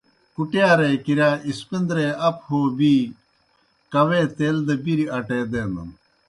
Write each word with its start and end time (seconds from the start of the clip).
کُٹِیارے 0.35 0.89
کِرِیا 1.05 1.29
اسپندرے 1.49 2.07
اپوْ 2.27 2.43
ہو 2.47 2.61
بی 2.77 2.95
کاؤے 3.91 4.21
تیل 4.37 4.57
دہ 4.67 4.75
بِریْ 4.83 5.05
اٹے 5.15 5.39
دینَن۔ 5.51 5.89